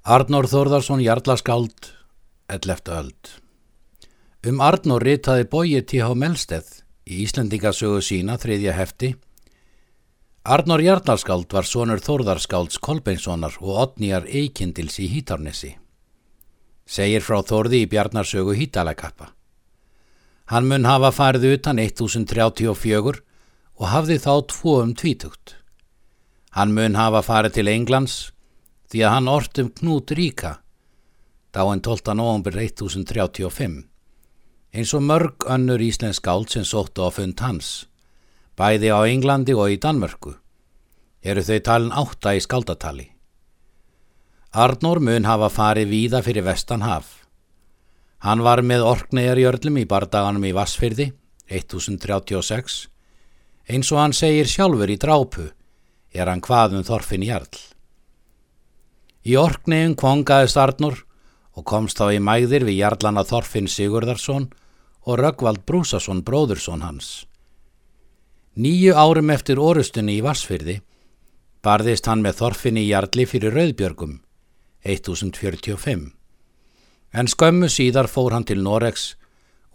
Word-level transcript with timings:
Arnór 0.00 0.46
Þórðarsson 0.48 1.02
Jarlaskáld, 1.04 1.90
11. 2.48 2.88
öld. 2.88 3.32
Um 4.48 4.62
Arnór 4.64 5.04
ritaði 5.04 5.44
bóið 5.44 5.82
T.H. 5.90 6.14
Melsteð 6.16 6.70
í 7.04 7.18
Íslandingasögu 7.26 8.00
sína 8.00 8.38
þriðja 8.40 8.78
hefti. 8.78 9.10
Arnór 10.48 10.80
Jarlaskáld 10.80 11.52
var 11.52 11.68
sonur 11.68 12.00
Þórðarskálds 12.00 12.80
Kolbeinssonar 12.80 13.60
og 13.60 13.76
Otnýjar 13.84 14.24
Eikindils 14.24 14.96
í 15.04 15.10
Hítárnesi. 15.12 15.74
Segir 16.88 17.20
frá 17.20 17.44
Þórði 17.44 17.84
í 17.84 17.92
Bjarnarsögu 17.92 18.56
Hítalakappa. 18.56 19.34
Hann 20.48 20.64
mun 20.64 20.88
hafa 20.88 21.12
farið 21.12 21.58
utan 21.58 21.76
1034 21.76 23.20
og 23.76 23.88
hafði 23.92 24.16
þá 24.16 24.32
tvo 24.48 24.80
um 24.80 24.96
tvítugt. 24.96 25.58
Hann 26.56 26.72
mun 26.72 26.96
hafa 26.96 27.20
farið 27.20 27.60
til 27.60 27.68
Englands 27.68 28.30
því 28.90 29.04
að 29.06 29.14
hann 29.14 29.30
ortum 29.30 29.70
knút 29.70 30.10
ríka, 30.18 30.56
dáinn 31.54 31.82
12. 31.82 32.14
november 32.18 32.56
1035, 32.58 33.76
eins 34.74 34.94
og 34.94 35.06
mörg 35.06 35.46
önnur 35.46 35.82
íslensk 35.82 36.26
áld 36.26 36.50
sem 36.50 36.66
sóttu 36.66 37.06
á 37.06 37.10
fund 37.14 37.38
hans, 37.38 37.86
bæði 38.58 38.90
á 38.90 39.06
Englandi 39.06 39.54
og 39.54 39.70
í 39.70 39.78
Danmörku, 39.78 40.34
eru 41.22 41.46
þau 41.46 41.60
talin 41.62 41.94
átta 42.02 42.34
í 42.34 42.42
skaldatali. 42.42 43.06
Arnór 44.50 44.98
mun 44.98 45.28
hafa 45.30 45.52
farið 45.54 45.92
víða 45.94 46.24
fyrir 46.26 46.48
vestan 46.50 46.82
haf. 46.82 47.20
Hann 48.26 48.42
var 48.42 48.64
með 48.66 48.82
orknegarjörlum 48.88 49.78
í 49.78 49.86
bardaganum 49.86 50.44
í 50.44 50.54
Vassfyrði, 50.56 51.12
1036, 51.46 52.80
eins 53.70 53.90
og 53.94 54.02
hann 54.02 54.14
segir 54.14 54.50
sjálfur 54.50 54.90
í 54.90 54.98
drápu, 54.98 55.52
er 56.10 56.26
hann 56.26 56.42
hvaðum 56.42 56.82
Þorfinn 56.82 57.22
Jarl. 57.30 57.54
Í 59.20 59.36
orknegum 59.36 59.96
kongaðist 60.00 60.56
Arnur 60.56 61.02
og 61.52 61.64
komst 61.68 61.98
þá 62.00 62.16
í 62.16 62.20
mæðir 62.24 62.64
við 62.64 62.78
Jarlana 62.80 63.24
Þorfinn 63.28 63.68
Sigurðarsson 63.68 64.46
og 65.04 65.18
Röggvald 65.20 65.66
Brúsason 65.68 66.22
bróðursson 66.24 66.80
hans. 66.80 67.26
Nýju 68.56 68.96
árum 68.96 69.30
eftir 69.34 69.60
orustunni 69.60 70.16
í 70.16 70.24
Vassfyrði 70.24 70.80
barðist 71.60 72.08
hann 72.08 72.24
með 72.24 72.40
Þorfinni 72.40 72.86
Jarli 72.88 73.26
fyrir 73.28 73.52
Rauðbjörgum, 73.52 74.16
1045. 74.88 76.08
En 77.12 77.28
skömmu 77.28 77.68
síðar 77.68 78.08
fór 78.08 78.32
hann 78.32 78.48
til 78.48 78.62
Noregs 78.64 79.14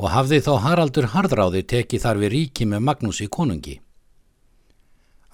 og 0.00 0.08
hafði 0.14 0.40
þá 0.40 0.52
Haraldur 0.64 1.10
Hardráði 1.12 1.66
tekið 1.68 2.06
þar 2.06 2.24
við 2.24 2.34
ríki 2.38 2.66
með 2.70 2.86
Magnús 2.88 3.20
í 3.20 3.28
konungi. 3.28 3.80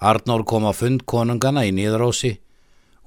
Arnór 0.01 0.43
kom 0.43 0.67
á 0.67 0.73
fund 0.75 1.05
konungana 1.07 1.63
í 1.63 1.71
Nýðarósi 1.71 2.40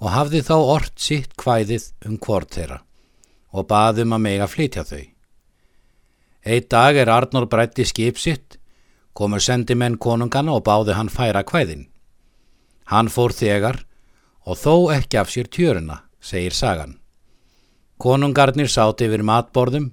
og 0.05 0.13
hafði 0.13 0.43
þá 0.45 0.57
orrt 0.61 1.01
sitt 1.01 1.33
kvæðið 1.41 1.87
um 2.05 2.19
hvort 2.21 2.53
þeirra 2.53 2.83
og 3.55 3.69
baðum 3.71 4.13
að 4.13 4.25
mega 4.27 4.47
flytja 4.51 4.83
þau. 4.85 5.05
Eitt 6.45 6.67
dag 6.75 6.99
er 7.01 7.09
Arnór 7.09 7.47
breytti 7.49 7.87
skip 7.89 8.19
sitt, 8.21 8.59
komur 9.17 9.41
sendimenn 9.41 9.97
konungana 9.97 10.53
og 10.59 10.65
báði 10.67 10.97
hann 10.99 11.09
færa 11.09 11.45
kvæðin. 11.47 11.87
Hann 12.91 13.09
fór 13.09 13.33
þegar 13.33 13.79
og 14.45 14.59
þó 14.61 14.75
ekki 14.93 15.21
af 15.23 15.31
sér 15.33 15.49
tjöruna, 15.49 16.03
segir 16.21 16.53
sagan. 16.53 16.99
Konungarnir 17.97 18.69
sáti 18.69 19.07
yfir 19.09 19.25
matborðum 19.25 19.93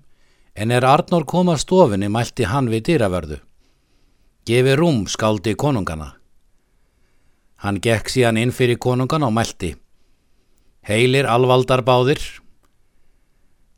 en 0.58 0.74
er 0.76 0.84
Arnór 0.84 1.24
koma 1.24 1.56
stofinni 1.56 2.10
mælti 2.12 2.50
hann 2.50 2.68
við 2.74 2.90
dýravörðu. 2.90 3.40
Gefi 4.44 4.76
rúm 4.76 5.06
skáldi 5.08 5.54
konungana. 5.56 6.18
Hann 7.62 7.78
gekk 7.80 8.10
síðan 8.10 8.42
inn 8.42 8.52
fyrir 8.52 8.82
konungan 8.82 9.24
og 9.24 9.32
mælti. 9.38 9.76
Heilir 10.82 11.28
alvaldar 11.30 11.84
báðir. 11.86 12.18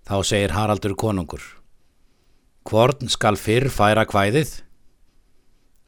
Þá 0.07 0.17
segir 0.23 0.53
Haraldur 0.55 0.93
konungur. 0.95 1.43
Hvorn 2.63 3.09
skal 3.11 3.35
fyrr 3.35 3.67
færa 3.67 4.05
kvæðið? 4.07 4.61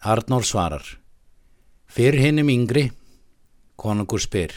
Arnór 0.03 0.43
svarar. 0.43 0.83
Fyrr 1.87 2.19
hinnum 2.19 2.49
yngri. 2.51 2.89
Konungur 3.79 4.19
spyr. 4.19 4.51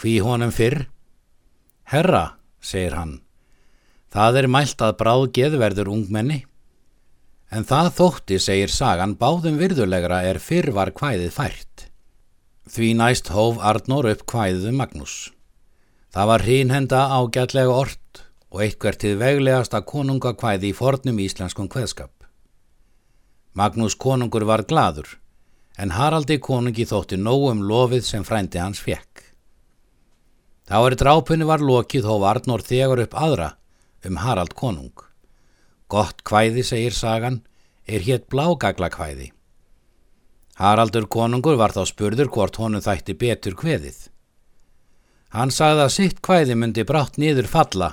Hví 0.00 0.14
honum 0.24 0.48
fyrr? 0.48 0.86
Herra, 1.84 2.38
segir 2.64 2.96
hann. 2.96 3.18
Það 4.08 4.38
er 4.40 4.48
mælt 4.48 4.80
að 4.80 4.96
bráð 5.02 5.24
geðverður 5.36 5.90
ungmenni. 5.92 6.38
En 7.52 7.66
það 7.68 7.90
þótti, 7.98 8.38
segir 8.40 8.72
sagan, 8.72 9.12
báðum 9.20 9.58
virðulegra 9.60 10.22
er 10.24 10.40
fyrr 10.40 10.72
var 10.72 10.94
kvæðið 10.96 11.34
fært. 11.36 11.84
Því 12.70 12.94
næst 12.96 13.28
hóf 13.34 13.60
Arnór 13.60 14.08
upp 14.14 14.24
kvæðuðu 14.30 14.72
Magnús. 14.78 15.18
Það 16.10 16.26
var 16.26 16.42
hínhenda 16.42 17.00
ágætlega 17.14 17.70
ort 17.70 18.24
og 18.50 18.64
eitthvert 18.64 18.98
til 18.98 19.18
veglegasta 19.20 19.78
konungakvæði 19.86 20.72
í 20.72 20.74
fornum 20.74 21.20
íslenskum 21.22 21.68
kveðskap. 21.70 22.10
Magnús 23.54 23.94
konungur 23.94 24.42
var 24.46 24.64
gladur, 24.66 25.06
en 25.78 25.94
Haraldi 25.94 26.40
konungi 26.42 26.86
þótti 26.90 27.18
nógum 27.18 27.62
lofið 27.62 28.02
sem 28.08 28.26
frændi 28.26 28.58
hans 28.58 28.82
fekk. 28.82 29.22
Þá 30.66 30.76
er 30.82 30.98
drápunni 30.98 31.46
var 31.46 31.62
lokið 31.62 32.10
hóf 32.10 32.26
Arnór 32.26 32.62
þegar 32.66 33.06
upp 33.06 33.14
aðra 33.14 33.48
um 34.06 34.18
Harald 34.22 34.54
konung. 34.58 34.94
Gott 35.90 36.22
kvæði, 36.26 36.62
segir 36.66 36.94
sagan, 36.94 37.42
er 37.86 38.02
hétt 38.06 38.28
blágagla 38.30 38.90
kvæði. 38.90 39.32
Haraldur 40.58 41.06
konungur 41.10 41.58
var 41.58 41.74
þá 41.74 41.84
spurður 41.90 42.30
hvort 42.34 42.58
honum 42.58 42.82
þætti 42.82 43.14
betur 43.18 43.56
kveðið. 43.58 44.08
Hann 45.30 45.52
sagði 45.54 45.84
að 45.86 45.94
sitt 45.94 46.22
kvæði 46.26 46.56
myndi 46.58 46.84
brátt 46.86 47.18
niður 47.20 47.46
falla 47.50 47.90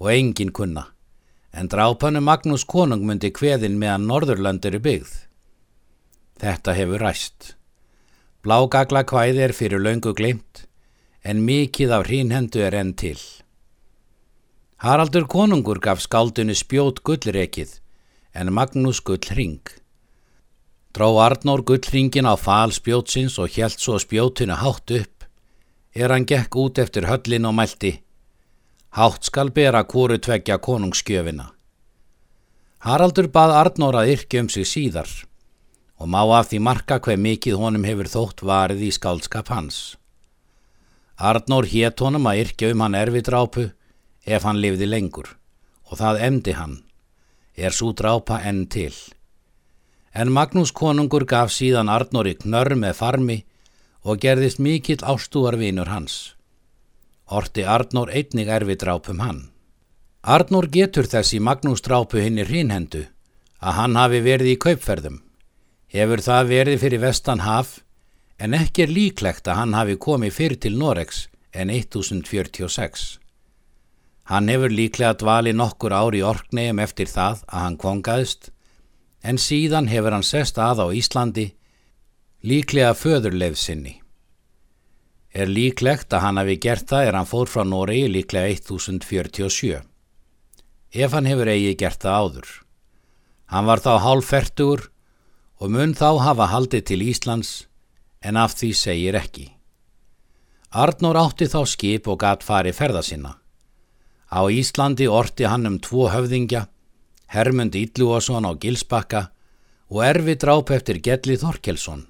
og 0.00 0.08
engin 0.12 0.52
kunna, 0.56 0.86
en 1.52 1.68
drápanu 1.68 2.22
Magnús 2.24 2.64
konung 2.64 3.04
myndi 3.06 3.30
kveðin 3.34 3.76
meðan 3.80 4.08
Norðurland 4.08 4.64
eru 4.70 4.80
byggð. 4.82 5.12
Þetta 6.42 6.74
hefur 6.78 7.04
ræst. 7.04 7.52
Blágagla 8.42 9.04
kvæði 9.06 9.44
er 9.44 9.54
fyrir 9.54 9.84
laungu 9.84 10.14
glimt, 10.16 10.64
en 11.22 11.44
mikið 11.46 11.92
af 11.98 12.08
hrínhendu 12.08 12.64
er 12.66 12.74
enn 12.80 12.96
til. 12.98 13.20
Haraldur 14.82 15.28
konungur 15.30 15.78
gaf 15.78 16.00
skaldunni 16.02 16.56
spjót 16.58 17.04
gullrekið, 17.06 17.76
en 18.34 18.50
Magnús 18.56 18.98
gull 19.06 19.28
ring. 19.36 19.62
Drá 20.92 21.06
Arnór 21.24 21.62
gullringin 21.68 22.26
á 22.28 22.34
fal 22.36 22.72
spjótsins 22.74 23.38
og 23.40 23.54
hjælt 23.54 23.78
svo 23.80 24.00
spjótinu 24.02 24.58
hátt 24.60 24.90
upp, 24.98 25.11
er 25.94 26.12
hann 26.12 26.26
gekk 26.28 26.56
út 26.56 26.78
eftir 26.78 27.08
höllin 27.08 27.48
og 27.48 27.54
mælti. 27.54 27.92
Hátt 28.96 29.24
skal 29.24 29.50
bera 29.50 29.84
kóru 29.84 30.18
tveggja 30.18 30.58
konungsskjöfina. 30.58 31.52
Haraldur 32.82 33.28
bað 33.32 33.54
Arnór 33.60 33.98
að 34.00 34.12
yrkja 34.16 34.42
um 34.42 34.48
sig 34.48 34.66
síðar 34.66 35.10
og 36.02 36.10
má 36.10 36.22
af 36.38 36.50
því 36.50 36.58
marka 36.66 36.98
hver 36.98 37.18
mikið 37.18 37.60
honum 37.60 37.84
hefur 37.86 38.10
þótt 38.10 38.42
varið 38.42 38.82
í 38.88 38.90
skálskap 38.90 39.48
hans. 39.54 39.96
Arnór 41.16 41.68
hétt 41.70 42.02
honum 42.02 42.26
að 42.26 42.42
yrkja 42.44 42.72
um 42.74 42.82
hann 42.82 42.98
erfi 42.98 43.22
drápu 43.22 43.70
ef 44.26 44.42
hann 44.42 44.60
lifði 44.60 44.90
lengur 44.90 45.36
og 45.90 45.98
það 46.00 46.22
emdi 46.26 46.52
hann, 46.56 46.78
er 47.54 47.70
svo 47.70 47.92
drápa 47.92 48.40
enn 48.48 48.66
til 48.66 48.94
en 50.12 50.32
Magnús 50.32 50.72
konungur 50.76 51.24
gaf 51.24 51.52
síðan 51.52 51.90
Arnóri 51.92 52.34
knörr 52.36 52.76
með 52.76 52.98
farmi 52.98 53.38
og 54.02 54.18
gerðist 54.22 54.58
mikill 54.58 55.02
ástúarvinur 55.02 55.90
hans. 55.90 56.34
Orti 57.26 57.64
Arnór 57.64 58.10
einnig 58.10 58.50
erfi 58.50 58.76
drápum 58.76 59.22
hann. 59.22 59.48
Arnór 60.22 60.68
getur 60.70 61.06
þessi 61.08 61.40
Magnús 61.40 61.82
drápu 61.82 62.20
hinn 62.22 62.38
í 62.38 62.46
hrínhendu 62.46 63.06
að 63.62 63.78
hann 63.78 63.96
hafi 63.96 64.20
verið 64.22 64.52
í 64.52 64.58
kaupferðum. 64.64 65.22
Hefur 65.92 66.22
það 66.24 66.50
verið 66.50 66.82
fyrir 66.82 67.02
vestan 67.02 67.42
haf 67.46 67.80
en 68.38 68.54
ekki 68.58 68.86
er 68.86 68.94
líklegt 68.94 69.48
að 69.48 69.58
hann 69.60 69.74
hafi 69.78 69.96
komið 69.96 70.36
fyrir 70.38 70.60
til 70.62 70.78
Noregs 70.78 71.26
en 71.52 71.70
1046. 71.70 73.18
Hann 74.30 74.48
hefur 74.48 74.72
líklega 74.72 75.14
dvali 75.18 75.52
nokkur 75.54 75.94
ári 75.94 76.22
í 76.22 76.26
orknegjum 76.26 76.82
eftir 76.82 77.10
það 77.10 77.42
að 77.48 77.64
hann 77.66 77.78
kongaðist 77.78 78.50
en 79.22 79.38
síðan 79.38 79.90
hefur 79.90 80.16
hann 80.16 80.26
sest 80.26 80.58
að 80.58 80.82
á 80.82 80.86
Íslandi 80.94 81.52
líklega 82.42 82.90
föðurleif 82.98 83.54
sinni. 83.54 84.00
Er 85.30 85.46
líklegt 85.46 86.10
að 86.10 86.24
hann 86.24 86.40
hafi 86.40 86.56
gert 86.58 86.88
það 86.90 87.06
er 87.06 87.16
hann 87.16 87.28
fór 87.30 87.46
frá 87.46 87.62
Noregi 87.62 88.08
líklega 88.10 88.50
1047. 88.50 89.78
Ef 90.92 91.14
hann 91.14 91.30
hefur 91.30 91.52
eigi 91.52 91.76
gert 91.78 92.02
það 92.02 92.18
áður. 92.18 92.48
Hann 93.46 93.68
var 93.70 93.84
þá 93.84 93.92
hálffertugur 94.02 94.88
og 95.62 95.70
mun 95.70 95.94
þá 95.94 96.18
hafa 96.26 96.50
haldið 96.50 96.84
til 96.90 97.00
Íslands 97.06 97.54
en 98.26 98.36
af 98.36 98.58
því 98.58 98.74
segir 98.74 99.22
ekki. 99.22 99.46
Arnór 100.74 101.20
átti 101.22 101.46
þá 101.46 101.62
skip 101.68 102.10
og 102.10 102.20
gatt 102.26 102.42
fari 102.42 102.74
ferða 102.74 103.06
sinna. 103.06 103.36
Á 104.34 104.42
Íslandi 104.50 105.06
orti 105.06 105.46
hann 105.46 105.68
um 105.68 105.78
tvo 105.78 106.08
höfðingja 106.10 106.66
Hermund 107.32 107.76
Íllúason 107.78 108.48
á 108.48 108.52
Gilsbakka 108.58 109.28
og 109.92 110.02
erfi 110.04 110.34
dráp 110.34 110.72
eftir 110.74 110.98
Gelli 110.98 111.38
Þorkelsson. 111.38 112.08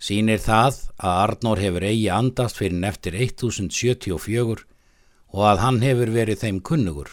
Sýnir 0.00 0.40
það 0.42 0.80
að 0.98 1.18
Arnór 1.24 1.62
hefur 1.62 1.86
eigi 1.86 2.08
andast 2.12 2.58
fyrir 2.60 2.78
neftir 2.80 3.16
1074 3.16 4.64
og 5.34 5.42
að 5.50 5.62
hann 5.64 5.80
hefur 5.82 6.12
verið 6.14 6.42
þeim 6.44 6.60
kunnugur. 6.60 7.10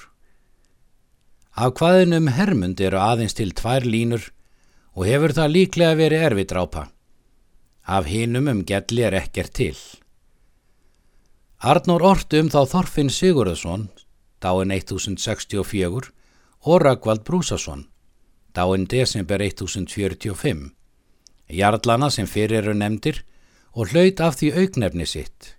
Af 1.55 1.75
hvaðinum 1.79 2.29
Hermund 2.35 2.81
eru 2.81 2.99
aðeins 3.01 3.35
til 3.37 3.51
tvær 3.55 3.85
línur 3.87 4.29
og 4.95 5.07
hefur 5.07 5.33
það 5.35 5.55
líklega 5.55 5.97
verið 5.99 6.25
erfidrápa. 6.29 6.85
Af 7.87 8.07
hinum 8.07 8.47
um 8.47 8.61
gelli 8.67 9.03
er 9.03 9.17
ekkert 9.17 9.53
til. 9.57 9.77
Arnór 11.61 12.01
orti 12.01 12.39
um 12.41 12.49
þá 12.49 12.61
Þorfinn 12.71 13.11
Sigurðarsson, 13.13 13.89
dáin 14.41 14.71
1064, 14.73 16.09
og 16.65 16.81
Röggvald 16.81 17.23
Brúsason, 17.25 17.87
dáin 18.53 18.87
desember 18.89 19.41
1045. 19.41 20.71
Jarlana 21.51 22.09
sem 22.09 22.27
fyrir 22.27 22.63
eru 22.63 22.73
nefndir 22.77 23.21
og 23.75 23.91
hlaut 23.91 24.21
af 24.23 24.37
því 24.39 24.51
augnefni 24.61 25.07
sitt. 25.07 25.55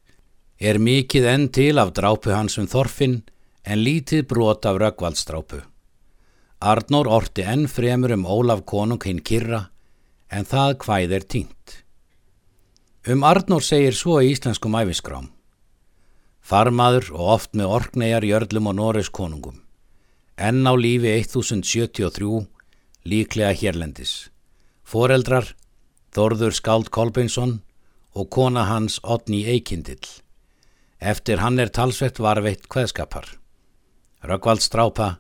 Er 0.61 0.79
mikið 0.79 1.29
enn 1.29 1.49
til 1.53 1.79
af 1.83 1.93
drápu 1.97 2.33
hans 2.33 2.59
um 2.59 2.69
Þorfinn 2.71 3.21
en 3.65 3.85
lítið 3.85 4.27
brot 4.31 4.67
af 4.67 4.81
Röggvaldsdrápu. 4.81 5.63
Arnór 6.63 7.09
orti 7.11 7.43
enn 7.43 7.67
fremur 7.67 8.15
um 8.15 8.27
Ólaf 8.27 8.65
konung 8.65 9.03
hinn 9.03 9.23
Kirra 9.23 9.69
en 10.31 10.47
það 10.49 10.77
hvæð 10.85 11.15
er 11.19 11.27
tínt. 11.35 11.79
Um 13.07 13.25
Arnór 13.27 13.65
segir 13.67 13.97
svo 13.99 14.21
í 14.23 14.31
íslenskum 14.33 14.77
æfiskrám. 14.79 15.29
Farmaður 16.43 17.11
og 17.15 17.33
oft 17.37 17.59
með 17.59 17.75
orknegar 17.79 18.25
jörlum 18.27 18.71
og 18.71 18.79
Norris 18.79 19.11
konungum. 19.11 19.61
Enn 20.39 20.67
á 20.67 20.75
lífi 20.75 21.11
1073, 21.21 22.47
líklega 23.07 23.53
hérlendis. 23.55 24.31
Foreldrar, 24.83 25.53
Þorður 26.13 26.53
Skáld 26.53 26.91
Kolbeinsson 26.93 27.61
og 28.13 28.29
kona 28.31 28.67
hans 28.69 28.99
Otni 29.03 29.47
Eikindill. 29.49 30.05
Eftir 31.01 31.41
hann 31.41 31.59
er 31.59 31.73
talsvett 31.73 32.21
varveitt 32.21 32.69
hveðskapar. 32.69 33.27
Röggvald 34.23 34.63
Strápa 34.63 35.17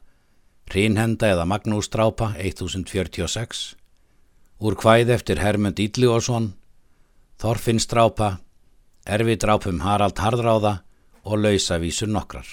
Rínhenda 0.72 1.28
eða 1.28 1.44
Magnús 1.44 1.90
Drápa 1.92 2.30
1046, 2.40 3.74
úr 4.62 4.76
hvæð 4.80 5.10
eftir 5.12 5.42
Hermund 5.42 5.80
Ídljósson, 5.82 6.52
Þorfinn 7.42 7.82
Strápa, 7.82 8.38
Erfi 9.04 9.36
Drápum 9.36 9.82
Harald 9.84 10.16
Hardráða 10.22 10.78
og 11.24 11.42
Lausavísur 11.42 12.08
nokkrar. 12.08 12.46